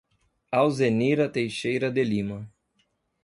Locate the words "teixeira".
1.29-1.91